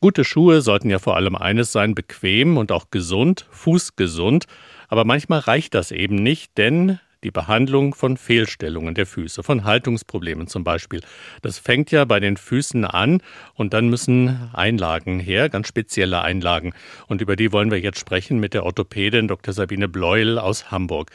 Gute 0.00 0.24
Schuhe 0.24 0.60
sollten 0.60 0.90
ja 0.90 1.00
vor 1.00 1.16
allem 1.16 1.34
eines 1.34 1.72
sein, 1.72 1.96
bequem 1.96 2.56
und 2.56 2.70
auch 2.70 2.86
gesund, 2.92 3.46
fußgesund. 3.50 4.44
Aber 4.86 5.04
manchmal 5.04 5.40
reicht 5.40 5.74
das 5.74 5.90
eben 5.90 6.14
nicht, 6.14 6.56
denn 6.56 7.00
die 7.24 7.32
Behandlung 7.32 7.96
von 7.96 8.16
Fehlstellungen 8.16 8.94
der 8.94 9.06
Füße, 9.06 9.42
von 9.42 9.64
Haltungsproblemen 9.64 10.46
zum 10.46 10.62
Beispiel. 10.62 11.00
Das 11.42 11.58
fängt 11.58 11.90
ja 11.90 12.04
bei 12.04 12.20
den 12.20 12.36
Füßen 12.36 12.84
an 12.84 13.20
und 13.54 13.74
dann 13.74 13.88
müssen 13.88 14.50
Einlagen 14.52 15.18
her, 15.18 15.48
ganz 15.48 15.66
spezielle 15.66 16.22
Einlagen. 16.22 16.74
Und 17.08 17.20
über 17.20 17.34
die 17.34 17.50
wollen 17.50 17.72
wir 17.72 17.80
jetzt 17.80 17.98
sprechen 17.98 18.38
mit 18.38 18.54
der 18.54 18.64
Orthopädin 18.64 19.26
Dr. 19.26 19.52
Sabine 19.52 19.88
Bleuel 19.88 20.38
aus 20.38 20.70
Hamburg. 20.70 21.10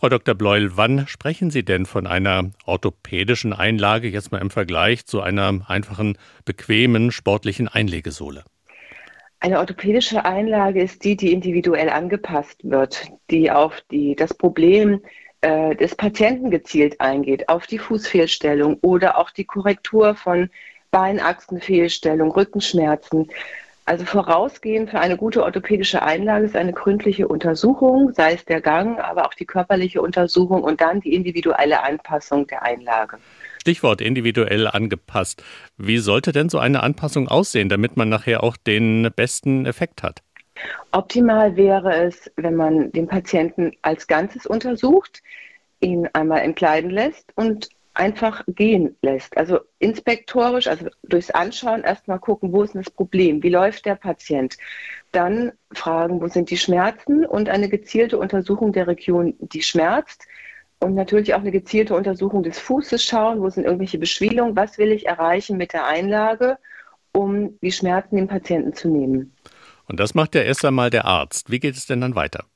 Frau 0.00 0.08
Dr. 0.08 0.34
Bleuel, 0.34 0.78
wann 0.78 1.06
sprechen 1.08 1.50
Sie 1.50 1.62
denn 1.62 1.84
von 1.84 2.06
einer 2.06 2.52
orthopädischen 2.64 3.52
Einlage, 3.52 4.08
jetzt 4.08 4.32
mal 4.32 4.40
im 4.40 4.48
Vergleich 4.48 5.04
zu 5.04 5.20
einer 5.20 5.60
einfachen, 5.68 6.16
bequemen, 6.46 7.12
sportlichen 7.12 7.68
Einlegesohle? 7.68 8.44
Eine 9.40 9.58
orthopädische 9.58 10.24
Einlage 10.24 10.80
ist 10.80 11.04
die, 11.04 11.16
die 11.16 11.34
individuell 11.34 11.90
angepasst 11.90 12.60
wird, 12.62 13.08
die 13.30 13.50
auf 13.50 13.82
die, 13.90 14.16
das 14.16 14.32
Problem 14.32 15.02
äh, 15.42 15.76
des 15.76 15.94
Patienten 15.94 16.50
gezielt 16.50 16.98
eingeht, 16.98 17.50
auf 17.50 17.66
die 17.66 17.78
Fußfehlstellung 17.78 18.78
oder 18.80 19.18
auch 19.18 19.30
die 19.30 19.44
Korrektur 19.44 20.14
von 20.14 20.48
Beinachsenfehlstellung, 20.92 22.30
Rückenschmerzen. 22.30 23.28
Also 23.90 24.04
vorausgehend 24.04 24.90
für 24.90 25.00
eine 25.00 25.16
gute 25.16 25.42
orthopädische 25.42 26.00
Einlage 26.00 26.44
ist 26.44 26.54
eine 26.54 26.72
gründliche 26.72 27.26
Untersuchung, 27.26 28.12
sei 28.14 28.34
es 28.34 28.44
der 28.44 28.60
Gang, 28.60 29.00
aber 29.00 29.26
auch 29.26 29.34
die 29.34 29.46
körperliche 29.46 30.00
Untersuchung 30.00 30.62
und 30.62 30.80
dann 30.80 31.00
die 31.00 31.12
individuelle 31.12 31.82
Anpassung 31.82 32.46
der 32.46 32.62
Einlage. 32.62 33.18
Stichwort 33.60 34.00
individuell 34.00 34.68
angepasst. 34.68 35.42
Wie 35.76 35.98
sollte 35.98 36.30
denn 36.30 36.48
so 36.48 36.60
eine 36.60 36.84
Anpassung 36.84 37.26
aussehen, 37.26 37.68
damit 37.68 37.96
man 37.96 38.08
nachher 38.08 38.44
auch 38.44 38.56
den 38.56 39.10
besten 39.16 39.66
Effekt 39.66 40.04
hat? 40.04 40.20
Optimal 40.92 41.56
wäre 41.56 41.92
es, 41.92 42.30
wenn 42.36 42.54
man 42.54 42.92
den 42.92 43.08
Patienten 43.08 43.72
als 43.82 44.06
Ganzes 44.06 44.46
untersucht, 44.46 45.20
ihn 45.80 46.08
einmal 46.12 46.42
entkleiden 46.42 46.90
lässt 46.90 47.32
und 47.34 47.70
einfach 48.00 48.42
gehen 48.48 48.96
lässt. 49.02 49.36
Also 49.36 49.60
inspektorisch, 49.78 50.66
also 50.66 50.86
durchs 51.02 51.30
Anschauen 51.30 51.82
erstmal 51.82 52.18
gucken, 52.18 52.50
wo 52.50 52.62
ist 52.62 52.74
das 52.74 52.90
Problem, 52.90 53.42
wie 53.42 53.50
läuft 53.50 53.84
der 53.84 53.94
Patient. 53.94 54.56
Dann 55.12 55.52
fragen, 55.72 56.20
wo 56.20 56.26
sind 56.26 56.50
die 56.50 56.56
Schmerzen 56.56 57.26
und 57.26 57.50
eine 57.50 57.68
gezielte 57.68 58.18
Untersuchung 58.18 58.72
der 58.72 58.86
Region, 58.86 59.34
die 59.38 59.62
schmerzt. 59.62 60.26
Und 60.82 60.94
natürlich 60.94 61.34
auch 61.34 61.40
eine 61.40 61.50
gezielte 61.50 61.94
Untersuchung 61.94 62.42
des 62.42 62.58
Fußes 62.58 63.04
schauen, 63.04 63.42
wo 63.42 63.50
sind 63.50 63.64
irgendwelche 63.64 63.98
Beschwellungen, 63.98 64.56
was 64.56 64.78
will 64.78 64.92
ich 64.92 65.06
erreichen 65.06 65.58
mit 65.58 65.74
der 65.74 65.86
Einlage, 65.86 66.56
um 67.12 67.58
die 67.60 67.70
Schmerzen 67.70 68.16
dem 68.16 68.28
Patienten 68.28 68.72
zu 68.72 68.88
nehmen. 68.88 69.34
Und 69.88 70.00
das 70.00 70.14
macht 70.14 70.34
ja 70.34 70.40
erst 70.40 70.64
einmal 70.64 70.88
der 70.88 71.04
Arzt. 71.04 71.50
Wie 71.50 71.60
geht 71.60 71.76
es 71.76 71.84
denn 71.84 72.00
dann 72.00 72.14
weiter? 72.14 72.46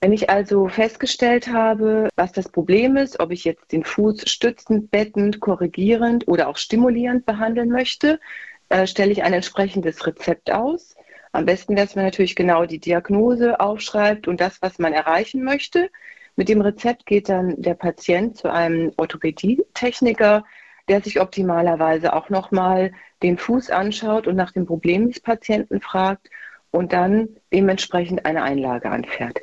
Wenn 0.00 0.12
ich 0.12 0.28
also 0.28 0.68
festgestellt 0.68 1.48
habe, 1.48 2.08
was 2.16 2.32
das 2.32 2.48
Problem 2.50 2.96
ist, 2.96 3.18
ob 3.18 3.32
ich 3.32 3.44
jetzt 3.44 3.72
den 3.72 3.82
Fuß 3.82 4.28
stützend, 4.28 4.90
bettend, 4.90 5.40
korrigierend 5.40 6.28
oder 6.28 6.48
auch 6.48 6.58
stimulierend 6.58 7.24
behandeln 7.24 7.70
möchte, 7.70 8.20
äh, 8.68 8.86
stelle 8.86 9.12
ich 9.12 9.22
ein 9.22 9.32
entsprechendes 9.32 10.06
Rezept 10.06 10.50
aus. 10.50 10.96
Am 11.32 11.46
besten 11.46 11.76
wäre 11.76 11.86
es, 11.86 11.96
wenn 11.96 12.02
man 12.02 12.10
natürlich 12.10 12.36
genau 12.36 12.66
die 12.66 12.78
Diagnose 12.78 13.58
aufschreibt 13.58 14.28
und 14.28 14.40
das, 14.40 14.60
was 14.60 14.78
man 14.78 14.92
erreichen 14.92 15.42
möchte. 15.42 15.90
Mit 16.36 16.48
dem 16.50 16.60
Rezept 16.60 17.06
geht 17.06 17.28
dann 17.30 17.60
der 17.60 17.74
Patient 17.74 18.36
zu 18.36 18.52
einem 18.52 18.92
Orthopädietechniker, 18.96 20.44
der 20.88 21.00
sich 21.00 21.20
optimalerweise 21.20 22.12
auch 22.12 22.28
nochmal 22.28 22.92
den 23.22 23.38
Fuß 23.38 23.70
anschaut 23.70 24.26
und 24.26 24.36
nach 24.36 24.52
dem 24.52 24.66
Problem 24.66 25.08
des 25.08 25.20
Patienten 25.20 25.80
fragt 25.80 26.28
und 26.70 26.92
dann 26.92 27.28
dementsprechend 27.52 28.26
eine 28.26 28.42
Einlage 28.42 28.90
anfährt. 28.90 29.40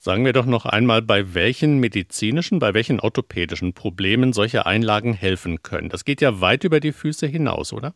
Sagen 0.00 0.24
wir 0.24 0.32
doch 0.32 0.46
noch 0.46 0.64
einmal, 0.64 1.02
bei 1.02 1.34
welchen 1.34 1.80
medizinischen, 1.80 2.60
bei 2.60 2.72
welchen 2.72 3.00
orthopädischen 3.00 3.72
Problemen 3.74 4.32
solche 4.32 4.64
Einlagen 4.64 5.12
helfen 5.12 5.62
können. 5.64 5.88
Das 5.88 6.04
geht 6.04 6.20
ja 6.20 6.40
weit 6.40 6.62
über 6.62 6.78
die 6.78 6.92
Füße 6.92 7.26
hinaus, 7.26 7.72
oder? 7.72 7.94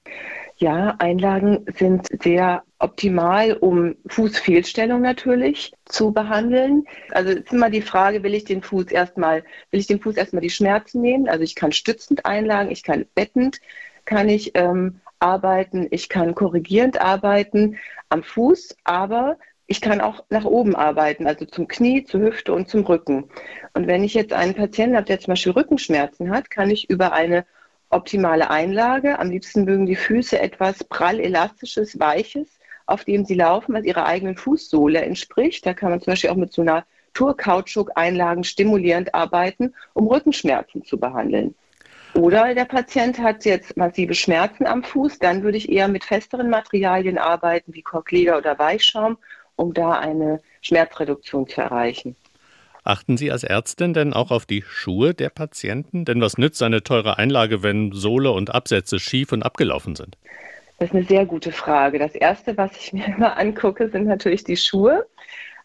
Ja, 0.57 0.97
Einlagen 0.99 1.65
sind 1.79 2.09
sehr 2.21 2.65
optimal, 2.81 3.53
um 3.53 3.95
Fußfehlstellung 4.09 5.01
natürlich 5.01 5.73
zu 5.85 6.11
behandeln. 6.11 6.87
Also 7.13 7.31
ist 7.31 7.53
immer 7.53 7.71
die 7.71 7.83
Frage, 7.83 8.25
will 8.25 8.35
ich 8.35 8.45
den 8.45 8.63
Fuß 8.63 8.87
erstmal, 8.87 9.45
will 9.71 9.79
ich 9.79 9.87
den 9.87 10.01
Fuß 10.01 10.17
erstmal 10.17 10.43
die 10.43 10.51
Schmerzen 10.51 11.03
nehmen? 11.03 11.29
Also 11.29 11.45
ich 11.45 11.55
kann 11.55 11.71
stützend 11.71 12.27
einlagen, 12.27 12.73
ich 12.73 12.83
kann 12.83 13.07
bettend, 13.15 13.61
kann 14.07 14.29
ich 14.29 14.51
ähm, 14.55 15.01
arbeiten, 15.21 15.87
ich 15.93 16.09
kann 16.09 16.35
korrigierend 16.35 17.01
arbeiten 17.01 17.77
am 18.09 18.25
Fuß, 18.25 18.77
aber 18.83 19.39
ich 19.73 19.81
kann 19.81 20.03
auch 20.03 20.23
nach 20.29 20.45
oben 20.45 20.77
arbeiten, 20.77 21.27
also 21.27 21.47
zum 21.47 21.67
Knie, 21.67 22.05
zur 22.05 22.21
Hüfte 22.21 22.53
und 22.53 22.69
zum 22.69 22.85
Rücken. 22.85 23.31
Und 23.73 23.87
wenn 23.87 24.05
ich 24.05 24.13
jetzt 24.13 24.35
einen 24.35 24.53
Patienten 24.53 24.97
habe, 24.97 25.07
der 25.07 25.19
zum 25.19 25.33
Beispiel 25.33 25.53
Rückenschmerzen 25.53 26.31
hat, 26.31 26.51
kann 26.51 26.69
ich 26.69 26.91
über 26.91 27.15
eine 27.15 27.47
optimale 27.89 28.51
Einlage, 28.51 29.19
am 29.19 29.31
liebsten 29.31 29.65
mögen 29.65 29.87
die 29.87 29.97
Füße 29.97 30.39
etwas 30.39 30.85
prall 30.85 31.19
elastisches, 31.19 31.99
weiches, 31.99 32.59
auf 32.85 33.05
dem 33.05 33.25
sie 33.25 33.35
laufen, 33.35 33.73
was 33.73 33.87
ihrer 33.87 34.05
eigenen 34.05 34.37
Fußsohle 34.37 35.01
entspricht. 35.01 35.65
Da 35.65 35.73
kann 35.73 35.89
man 35.89 36.03
zum 36.03 36.13
Beispiel 36.13 36.29
auch 36.29 36.37
mit 36.37 36.53
so 36.53 36.61
einer 36.61 36.85
Tourkautschuk-Einlagen 37.15 38.45
stimulierend 38.45 39.15
arbeiten, 39.15 39.75
um 39.95 40.07
Rückenschmerzen 40.07 40.85
zu 40.85 41.01
behandeln. 41.01 41.55
Oder 42.15 42.55
der 42.55 42.67
Patient 42.67 43.19
hat 43.19 43.47
jetzt 43.47 43.79
massive 43.79 44.13
Schmerzen 44.13 44.67
am 44.67 44.85
Fuß, 44.85 45.19
dann 45.19 45.43
würde 45.43 45.57
ich 45.57 45.73
eher 45.73 45.89
mit 45.89 46.05
festeren 46.05 46.51
Materialien 46.51 47.17
arbeiten, 47.17 47.73
wie 47.73 47.81
Korkleder 47.81 48.37
oder 48.37 48.59
Weichschaum, 48.59 49.17
um 49.63 49.73
da 49.73 49.93
eine 49.93 50.41
Schmerzreduktion 50.61 51.47
zu 51.49 51.61
erreichen. 51.61 52.17
Achten 52.85 53.17
Sie 53.17 53.31
als 53.31 53.45
Ärztin 53.45 53.95
denn 53.95 54.13
auch 54.13 54.33
auf 54.33 54.45
die 54.45 54.63
Schuhe 54.63 55.15
der 55.15 55.31
Patienten? 55.31 56.05
Denn 56.05 56.21
was 56.21 56.37
nützt 56.37 56.63
eine 56.63 56.83
teure 56.83 57.17
Einlage, 57.17 57.63
wenn 57.63 57.93
Sohle 57.93 58.33
und 58.33 58.53
Absätze 58.53 58.99
schief 58.99 59.31
und 59.31 59.45
abgelaufen 59.45 59.95
sind? 59.95 60.19
Das 60.79 60.89
ist 60.89 60.97
eine 60.97 61.05
sehr 61.05 61.25
gute 61.27 61.53
Frage. 61.53 62.01
Das 62.01 62.17
Erste, 62.17 62.57
was 62.57 62.77
ich 62.77 62.93
mir 62.93 63.07
immer 63.07 63.39
angucke, 63.39 63.89
sind 63.89 64.07
natürlich 64.07 64.43
die 64.43 64.57
Schuhe. 64.57 65.07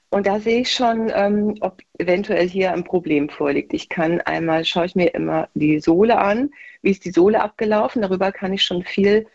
Und 0.09 0.27
da 0.27 0.39
sehe 0.39 0.61
ich 0.61 0.71
schon, 0.71 1.11
ähm, 1.13 1.55
ob 1.59 1.81
eventuell 1.97 2.47
hier 2.47 2.71
ein 2.71 2.83
Problem 2.83 3.27
vorliegt. 3.29 3.73
Ich 3.73 3.89
kann 3.89 4.21
einmal, 4.21 4.63
schaue 4.63 4.85
ich 4.85 4.95
mir 4.95 5.13
immer 5.15 5.49
die 5.55 5.79
Sohle 5.79 6.19
an, 6.19 6.51
wie 6.81 6.91
ist 6.91 7.03
die 7.03 7.11
Sohle 7.11 7.41
abgelaufen. 7.41 8.03
Darüber 8.03 8.31
kann 8.31 8.53
ich 8.53 8.63
schon 8.63 8.83
viel 8.83 9.25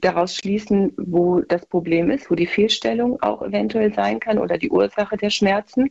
daraus 0.00 0.34
schließen, 0.34 0.92
wo 0.96 1.40
das 1.40 1.66
Problem 1.66 2.10
ist, 2.10 2.30
wo 2.30 2.34
die 2.34 2.46
Fehlstellung 2.46 3.20
auch 3.22 3.42
eventuell 3.42 3.92
sein 3.92 4.20
kann 4.20 4.38
oder 4.38 4.58
die 4.58 4.70
Ursache 4.70 5.16
der 5.16 5.30
Schmerzen. 5.30 5.90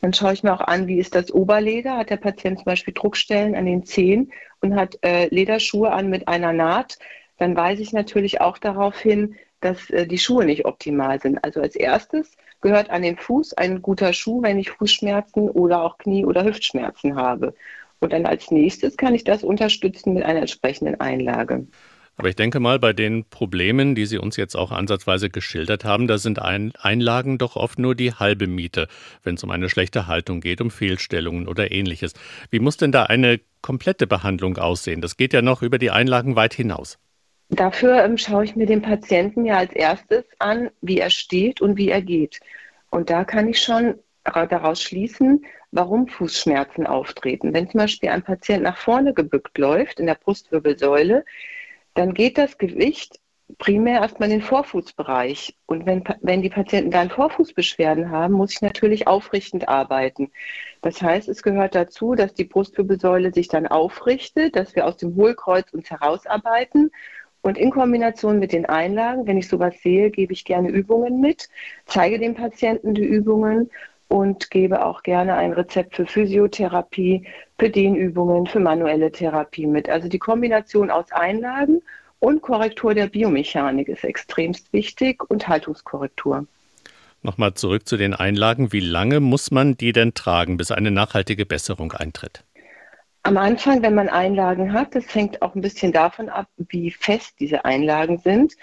Dann 0.00 0.12
schaue 0.12 0.34
ich 0.34 0.42
mir 0.42 0.52
auch 0.52 0.60
an, 0.60 0.86
wie 0.86 0.98
ist 0.98 1.14
das 1.14 1.32
Oberleder. 1.32 1.96
Hat 1.96 2.10
der 2.10 2.18
Patient 2.18 2.58
zum 2.58 2.66
Beispiel 2.66 2.94
Druckstellen 2.94 3.54
an 3.54 3.66
den 3.66 3.84
Zehen 3.84 4.32
und 4.60 4.76
hat 4.76 4.98
äh, 5.02 5.28
Lederschuhe 5.28 5.90
an 5.90 6.10
mit 6.10 6.28
einer 6.28 6.52
Naht. 6.52 6.98
Dann 7.38 7.56
weise 7.56 7.82
ich 7.82 7.92
natürlich 7.92 8.40
auch 8.40 8.58
darauf 8.58 8.98
hin, 8.98 9.36
dass 9.60 9.90
äh, 9.90 10.06
die 10.06 10.18
Schuhe 10.18 10.44
nicht 10.44 10.66
optimal 10.66 11.20
sind. 11.20 11.42
Also 11.42 11.60
als 11.60 11.74
erstes 11.74 12.36
gehört 12.60 12.90
an 12.90 13.02
den 13.02 13.16
Fuß 13.16 13.54
ein 13.54 13.82
guter 13.82 14.12
Schuh, 14.12 14.42
wenn 14.42 14.58
ich 14.58 14.70
Fußschmerzen 14.70 15.50
oder 15.50 15.82
auch 15.82 15.98
Knie- 15.98 16.26
oder 16.26 16.44
Hüftschmerzen 16.44 17.16
habe. 17.16 17.54
Und 18.00 18.12
dann 18.12 18.26
als 18.26 18.50
nächstes 18.50 18.96
kann 18.96 19.14
ich 19.14 19.24
das 19.24 19.42
unterstützen 19.42 20.12
mit 20.12 20.24
einer 20.24 20.40
entsprechenden 20.40 21.00
Einlage. 21.00 21.66
Aber 22.16 22.28
ich 22.28 22.36
denke 22.36 22.60
mal, 22.60 22.78
bei 22.78 22.92
den 22.92 23.24
Problemen, 23.24 23.94
die 23.94 24.06
Sie 24.06 24.18
uns 24.18 24.36
jetzt 24.36 24.54
auch 24.54 24.70
ansatzweise 24.70 25.30
geschildert 25.30 25.84
haben, 25.84 26.06
da 26.06 26.18
sind 26.18 26.40
Einlagen 26.40 27.38
doch 27.38 27.56
oft 27.56 27.78
nur 27.78 27.94
die 27.94 28.12
halbe 28.12 28.46
Miete, 28.46 28.86
wenn 29.24 29.34
es 29.34 29.42
um 29.42 29.50
eine 29.50 29.68
schlechte 29.68 30.06
Haltung 30.06 30.40
geht, 30.40 30.60
um 30.60 30.70
Fehlstellungen 30.70 31.48
oder 31.48 31.72
ähnliches. 31.72 32.12
Wie 32.50 32.60
muss 32.60 32.76
denn 32.76 32.92
da 32.92 33.04
eine 33.04 33.40
komplette 33.62 34.06
Behandlung 34.06 34.58
aussehen? 34.58 35.00
Das 35.00 35.16
geht 35.16 35.32
ja 35.32 35.42
noch 35.42 35.62
über 35.62 35.78
die 35.78 35.90
Einlagen 35.90 36.36
weit 36.36 36.54
hinaus. 36.54 36.98
Dafür 37.50 38.04
ähm, 38.04 38.16
schaue 38.16 38.44
ich 38.44 38.56
mir 38.56 38.66
den 38.66 38.82
Patienten 38.82 39.44
ja 39.44 39.58
als 39.58 39.72
erstes 39.72 40.24
an, 40.38 40.70
wie 40.80 40.98
er 40.98 41.10
steht 41.10 41.60
und 41.60 41.76
wie 41.76 41.88
er 41.88 42.02
geht. 42.02 42.40
Und 42.90 43.10
da 43.10 43.24
kann 43.24 43.48
ich 43.48 43.60
schon 43.60 43.96
daraus 44.24 44.80
schließen, 44.80 45.44
warum 45.70 46.08
Fußschmerzen 46.08 46.86
auftreten. 46.86 47.52
Wenn 47.52 47.68
zum 47.68 47.78
Beispiel 47.78 48.08
ein 48.08 48.22
Patient 48.22 48.62
nach 48.62 48.78
vorne 48.78 49.12
gebückt 49.12 49.58
läuft 49.58 50.00
in 50.00 50.06
der 50.06 50.14
Brustwirbelsäule, 50.14 51.24
dann 51.94 52.14
geht 52.14 52.38
das 52.38 52.58
Gewicht 52.58 53.20
primär 53.58 54.00
erstmal 54.00 54.30
in 54.30 54.38
den 54.38 54.46
Vorfußbereich. 54.46 55.56
Und 55.66 55.86
wenn, 55.86 56.02
wenn 56.22 56.42
die 56.42 56.50
Patienten 56.50 56.90
dann 56.90 57.10
Vorfußbeschwerden 57.10 58.10
haben, 58.10 58.34
muss 58.34 58.52
ich 58.52 58.62
natürlich 58.62 59.06
aufrichtend 59.06 59.68
arbeiten. 59.68 60.30
Das 60.82 61.00
heißt, 61.02 61.28
es 61.28 61.42
gehört 61.42 61.74
dazu, 61.74 62.14
dass 62.14 62.34
die 62.34 62.44
Brustwirbelsäule 62.44 63.32
sich 63.32 63.48
dann 63.48 63.66
aufrichtet, 63.66 64.56
dass 64.56 64.74
wir 64.74 64.86
aus 64.86 64.96
dem 64.96 65.14
Hohlkreuz 65.14 65.72
uns 65.72 65.90
herausarbeiten 65.90 66.90
und 67.42 67.58
in 67.58 67.70
Kombination 67.70 68.38
mit 68.38 68.52
den 68.52 68.64
Einlagen, 68.64 69.26
wenn 69.26 69.36
ich 69.36 69.48
sowas 69.48 69.74
sehe, 69.82 70.10
gebe 70.10 70.32
ich 70.32 70.46
gerne 70.46 70.70
Übungen 70.70 71.20
mit, 71.20 71.50
zeige 71.84 72.18
dem 72.18 72.34
Patienten 72.34 72.94
die 72.94 73.04
Übungen 73.04 73.70
und 74.08 74.50
gebe 74.50 74.84
auch 74.84 75.02
gerne 75.02 75.34
ein 75.34 75.52
Rezept 75.52 75.96
für 75.96 76.06
Physiotherapie, 76.06 77.26
für 77.58 77.70
Dehnübungen, 77.70 78.46
für 78.46 78.60
manuelle 78.60 79.10
Therapie 79.10 79.66
mit. 79.66 79.88
Also 79.88 80.08
die 80.08 80.18
Kombination 80.18 80.90
aus 80.90 81.10
Einlagen 81.12 81.82
Und 82.24 82.40
Korrektur 82.40 82.94
der 82.94 83.08
Biomechanik 83.08 83.86
ist 83.88 84.02
extremst 84.02 84.72
wichtig 84.72 85.22
und 85.28 85.46
Haltungskorrektur. 85.46 86.46
Nochmal 87.22 87.52
zurück 87.52 87.86
zu 87.86 87.98
den 87.98 88.14
Einlagen. 88.14 88.72
Wie 88.72 88.80
lange 88.80 89.20
muss 89.20 89.50
man 89.50 89.76
die 89.76 89.92
denn 89.92 90.14
tragen, 90.14 90.56
bis 90.56 90.70
eine 90.70 90.90
nachhaltige 90.90 91.44
Besserung 91.44 91.92
eintritt? 91.92 92.42
Am 93.24 93.36
Anfang, 93.36 93.82
wenn 93.82 93.94
man 93.94 94.08
Einlagen 94.08 94.72
hat, 94.72 94.94
das 94.94 95.14
hängt 95.14 95.42
auch 95.42 95.54
ein 95.54 95.60
bisschen 95.60 95.92
davon 95.92 96.30
ab, 96.30 96.48
wie 96.56 96.90
fest 96.90 97.36
diese 97.40 97.66
Einlagen 97.66 98.18
sind. 98.18 98.54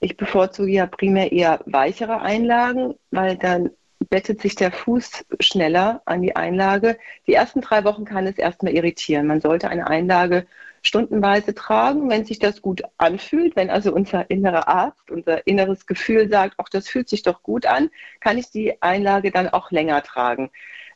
Ich 0.00 0.18
bevorzuge 0.18 0.72
ja 0.72 0.86
primär 0.86 1.32
eher 1.32 1.60
weichere 1.64 2.20
Einlagen, 2.20 2.94
weil 3.10 3.36
dann 3.38 3.70
bettet 4.10 4.40
sich 4.40 4.54
der 4.54 4.72
Fuß 4.72 5.24
schneller 5.40 6.02
an 6.04 6.22
die 6.22 6.36
Einlage. 6.36 6.98
Die 7.26 7.34
ersten 7.34 7.60
drei 7.60 7.84
Wochen 7.84 8.04
kann 8.04 8.26
es 8.26 8.38
erstmal 8.38 8.72
irritieren. 8.72 9.26
Man 9.26 9.40
sollte 9.40 9.68
eine 9.68 9.88
Einlage 9.88 10.46
stundenweise 10.82 11.54
tragen, 11.54 12.08
wenn 12.08 12.24
sich 12.24 12.38
das 12.38 12.62
gut 12.62 12.82
anfühlt, 12.96 13.56
wenn 13.56 13.70
also 13.70 13.92
unser 13.92 14.30
innerer 14.30 14.68
Arzt, 14.68 15.10
unser 15.10 15.46
inneres 15.46 15.86
Gefühl 15.86 16.28
sagt, 16.28 16.58
auch 16.58 16.68
das 16.68 16.88
fühlt 16.88 17.08
sich 17.08 17.22
doch 17.22 17.42
gut 17.42 17.66
an, 17.66 17.90
kann 18.20 18.38
ich 18.38 18.50
die 18.50 18.80
Einlage 18.82 19.30
dann 19.30 19.48
auch 19.48 19.70
länger 19.70 20.02
tragen, 20.02 20.50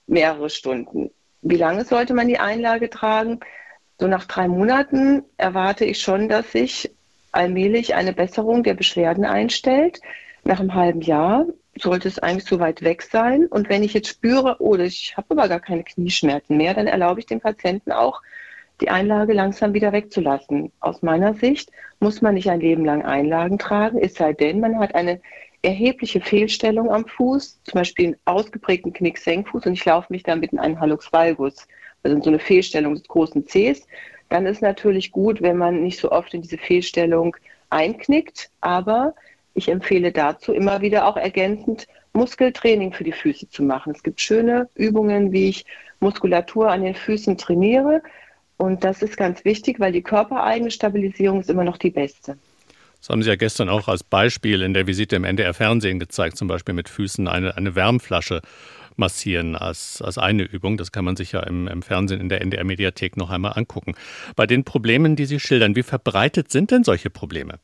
mehrere 0.07 0.51
Stunden. 0.51 1.11
Wie 1.43 1.57
lange 1.57 1.85
sollte 1.85 2.15
man 2.15 2.29
die 2.29 2.39
Einlage 2.39 2.91
tragen? 2.91 3.41
So 3.99 4.07
nach 4.07 4.27
drei 4.27 4.49
Monaten 4.49 5.25
erwarte 5.37 5.85
ich 5.85 6.01
schon, 6.01 6.29
dass 6.29 6.53
sich 6.53 6.91
allmählich 7.33 7.95
eine 7.95 8.13
Besserung 8.13 8.63
der 8.63 8.75
Beschwerden 8.75 9.25
einstellt. 9.25 10.01
Nach 10.43 10.61
einem 10.61 10.75
halben 10.75 11.03
Jahr 11.03 11.47
sollte 11.77 12.09
es 12.09 12.19
eigentlich 12.19 12.45
so 12.45 12.59
weit 12.61 12.83
weg 12.83 13.03
sein. 13.03 13.47
Und 13.47 13.69
wenn 13.69 13.83
ich 13.83 13.95
jetzt 13.95 14.09
spüre, 14.09 14.57
oh, 14.61 14.77
ich 14.77 15.17
habe 15.17 15.29
aber 15.31 15.49
gar 15.49 15.61
keine 15.61 15.85
Knieschmerzen 15.85 16.57
mehr, 16.57 16.75
dann 16.75 16.87
erlaube 16.87 17.21
ich 17.21 17.27
dem 17.27 17.41
Patienten 17.41 17.93
auch, 17.93 18.23
die 18.81 18.89
Einlage 18.89 19.35
langsam 19.35 19.75
wieder 19.75 19.93
wegzulassen. 19.93 20.73
Aus 20.81 21.03
meiner 21.03 21.35
Sicht 21.35 21.71
muss 22.01 22.23
man 22.23 22.35
nicht 22.35 22.49
ein 22.51 22.61
Leben 22.61 22.85
lang 22.85 23.05
Einlagen 23.05 23.59
tragen, 23.59 23.99
es 23.99 24.15
sei 24.15 24.33
denn, 24.33 24.61
man 24.61 24.79
hat 24.79 24.95
eine 24.95 25.21
erhebliche 25.63 26.21
Fehlstellung 26.23 26.91
am 26.91 27.07
Fuß, 27.07 27.63
zum 27.65 27.79
Beispiel 27.79 28.07
einen 28.07 28.17
ausgeprägten 28.25 28.95
Knicksenkfuß 28.95 29.67
und 29.67 29.75
ich 29.75 29.85
laufe 29.85 30.11
mich 30.11 30.23
dann 30.23 30.41
mit 30.41 30.59
einem 30.59 30.81
Hallux 30.81 31.13
valgus, 31.13 31.69
also 32.03 32.23
so 32.23 32.31
eine 32.31 32.39
Fehlstellung 32.39 32.95
des 32.95 33.07
großen 33.07 33.45
Cs, 33.45 33.87
dann 34.31 34.47
ist 34.47 34.63
natürlich 34.63 35.13
gut, 35.13 35.43
wenn 35.43 35.59
man 35.59 35.83
nicht 35.83 36.01
so 36.01 36.11
oft 36.11 36.33
in 36.33 36.41
diese 36.41 36.57
Fehlstellung 36.57 37.37
einknickt, 37.69 38.51
aber 38.61 39.15
ich 39.61 39.69
empfehle 39.69 40.11
dazu 40.11 40.53
immer 40.53 40.81
wieder 40.81 41.07
auch 41.07 41.17
ergänzend 41.17 41.87
Muskeltraining 42.15 42.93
für 42.93 43.05
die 43.05 43.13
Füße 43.13 43.49
zu 43.51 43.63
machen. 43.63 43.93
Es 43.95 44.03
gibt 44.03 44.21
schöne 44.21 44.69
Übungen, 44.75 45.33
wie 45.33 45.51
ich 45.51 45.67
Muskulatur 46.01 46.71
an 46.71 46.83
den 46.83 46.95
Füßen 46.95 47.37
trainiere. 47.37 48.03
Und 48.57 48.85
das 48.85 49.03
ist 49.03 49.17
ganz 49.17 49.45
wichtig, 49.45 49.79
weil 49.79 49.93
die 49.93 50.03
körpereigene 50.03 50.71
Stabilisierung 50.71 51.41
ist 51.41 51.51
immer 51.51 51.65
noch 51.65 51.77
die 51.77 51.91
beste. 51.91 52.39
Das 53.01 53.09
haben 53.11 53.23
Sie 53.23 53.29
ja 53.29 53.37
gestern 53.37 53.69
auch 53.69 53.89
als 53.89 54.03
Beispiel 54.03 54.63
in 54.63 54.75
der 54.75 54.87
Visite 54.87 55.17
im 55.17 55.25
NDR 55.25 55.55
Fernsehen 55.55 55.99
gezeigt, 55.99 56.37
zum 56.37 56.49
Beispiel 56.49 56.75
mit 56.75 56.89
Füßen 56.89 57.29
eine, 57.29 57.57
eine 57.57 57.75
Wärmflasche 57.75 58.41
massieren 58.97 59.57
als, 59.57 60.03
als 60.03 60.19
eine 60.19 60.43
Übung. 60.43 60.77
Das 60.77 60.93
kann 60.93 61.05
man 61.05 61.17
sich 61.17 61.33
ja 61.33 61.41
im, 61.41 61.69
im 61.69 61.83
Fernsehen 61.83 62.21
in 62.21 62.29
der 62.29 62.41
NDR 62.41 62.65
Mediathek 62.65 63.17
noch 63.17 63.31
einmal 63.31 63.53
angucken. 63.57 63.95
Bei 64.37 64.47
den 64.47 64.65
Problemen, 64.65 65.17
die 65.17 65.27
Sie 65.27 65.41
schildern, 65.41 65.77
wie 65.77 65.83
verbreitet 65.83 66.51
sind 66.51 66.71
denn 66.71 66.85
solche 66.85 67.09
Probleme? 67.09 67.61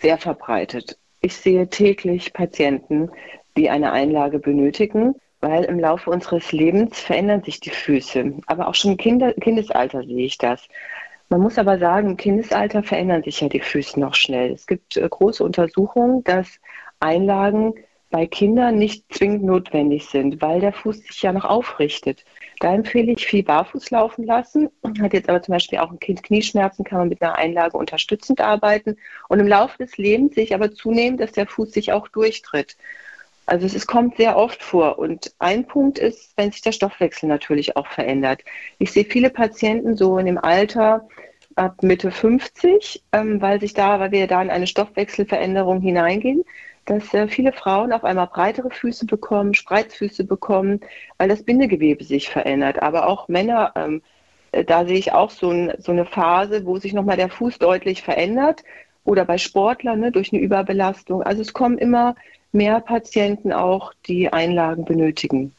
Sehr 0.00 0.18
verbreitet. 0.18 0.99
Ich 1.20 1.36
sehe 1.36 1.68
täglich 1.68 2.32
Patienten, 2.32 3.10
die 3.56 3.70
eine 3.70 3.92
Einlage 3.92 4.38
benötigen, 4.38 5.14
weil 5.40 5.64
im 5.64 5.78
Laufe 5.78 6.10
unseres 6.10 6.52
Lebens 6.52 6.98
verändern 6.98 7.42
sich 7.42 7.60
die 7.60 7.70
Füße. 7.70 8.34
Aber 8.46 8.68
auch 8.68 8.74
schon 8.74 8.92
im 8.92 8.96
Kinder 8.96 9.32
Kindesalter 9.34 10.02
sehe 10.04 10.26
ich 10.26 10.38
das. 10.38 10.66
Man 11.28 11.40
muss 11.40 11.58
aber 11.58 11.78
sagen, 11.78 12.10
im 12.10 12.16
Kindesalter 12.16 12.82
verändern 12.82 13.22
sich 13.22 13.40
ja 13.40 13.48
die 13.48 13.60
Füße 13.60 14.00
noch 14.00 14.14
schnell. 14.14 14.52
Es 14.52 14.66
gibt 14.66 14.96
äh, 14.96 15.08
große 15.08 15.44
Untersuchungen, 15.44 16.24
dass 16.24 16.60
Einlagen 16.98 17.74
bei 18.10 18.26
Kindern 18.26 18.76
nicht 18.76 19.04
zwingend 19.14 19.44
notwendig 19.44 20.06
sind, 20.06 20.42
weil 20.42 20.60
der 20.60 20.72
Fuß 20.72 20.98
sich 20.98 21.22
ja 21.22 21.32
noch 21.32 21.44
aufrichtet. 21.44 22.24
Da 22.58 22.74
empfehle 22.74 23.12
ich 23.12 23.26
viel 23.26 23.44
barfuß 23.44 23.90
laufen 23.90 24.24
lassen. 24.24 24.68
Hat 25.00 25.12
jetzt 25.12 25.28
aber 25.28 25.40
zum 25.42 25.52
Beispiel 25.52 25.78
auch 25.78 25.90
ein 25.90 26.00
Kind 26.00 26.22
Knieschmerzen, 26.22 26.84
kann 26.84 26.98
man 26.98 27.08
mit 27.08 27.22
einer 27.22 27.36
Einlage 27.36 27.76
unterstützend 27.76 28.40
arbeiten. 28.40 28.96
Und 29.28 29.40
im 29.40 29.46
Laufe 29.46 29.78
des 29.78 29.96
Lebens 29.96 30.34
sehe 30.34 30.44
ich 30.44 30.54
aber 30.54 30.72
zunehmend, 30.72 31.20
dass 31.20 31.32
der 31.32 31.46
Fuß 31.46 31.72
sich 31.72 31.92
auch 31.92 32.08
durchtritt. 32.08 32.76
Also 33.46 33.64
es, 33.64 33.74
es 33.74 33.86
kommt 33.86 34.16
sehr 34.16 34.36
oft 34.36 34.62
vor. 34.62 34.98
Und 34.98 35.32
ein 35.38 35.66
Punkt 35.66 35.98
ist, 35.98 36.32
wenn 36.36 36.50
sich 36.52 36.62
der 36.62 36.72
Stoffwechsel 36.72 37.28
natürlich 37.28 37.76
auch 37.76 37.86
verändert. 37.86 38.42
Ich 38.78 38.90
sehe 38.90 39.04
viele 39.04 39.30
Patienten 39.30 39.96
so 39.96 40.18
in 40.18 40.26
dem 40.26 40.38
Alter 40.38 41.08
ab 41.54 41.82
Mitte 41.82 42.10
50, 42.10 43.02
ähm, 43.12 43.40
weil 43.40 43.60
sich 43.60 43.74
da, 43.74 44.00
weil 44.00 44.12
wir 44.12 44.26
da 44.26 44.42
in 44.42 44.50
eine 44.50 44.66
Stoffwechselveränderung 44.66 45.80
hineingehen 45.80 46.44
dass 46.90 47.14
äh, 47.14 47.28
viele 47.28 47.52
Frauen 47.52 47.92
auf 47.92 48.02
einmal 48.02 48.26
breitere 48.26 48.68
Füße 48.68 49.06
bekommen, 49.06 49.54
Spreizfüße 49.54 50.24
bekommen, 50.24 50.80
weil 51.18 51.28
das 51.28 51.44
Bindegewebe 51.44 52.02
sich 52.02 52.28
verändert. 52.28 52.82
Aber 52.82 53.06
auch 53.06 53.28
Männer, 53.28 53.72
ähm, 53.76 54.02
äh, 54.50 54.64
da 54.64 54.84
sehe 54.84 54.98
ich 54.98 55.12
auch 55.12 55.30
so, 55.30 55.50
ein, 55.50 55.72
so 55.78 55.92
eine 55.92 56.04
Phase, 56.04 56.66
wo 56.66 56.78
sich 56.78 56.92
nochmal 56.92 57.16
der 57.16 57.30
Fuß 57.30 57.58
deutlich 57.58 58.02
verändert. 58.02 58.64
Oder 59.04 59.24
bei 59.24 59.38
Sportlern 59.38 60.00
ne, 60.00 60.10
durch 60.10 60.32
eine 60.32 60.42
Überbelastung. 60.42 61.22
Also 61.22 61.42
es 61.42 61.52
kommen 61.52 61.78
immer 61.78 62.16
mehr 62.52 62.80
Patienten 62.80 63.52
auch, 63.52 63.94
die 64.06 64.32
Einlagen 64.32 64.84
benötigen. 64.84 65.54